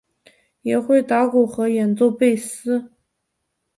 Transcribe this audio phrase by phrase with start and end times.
[0.63, 2.89] 也会打鼓和演奏贝斯。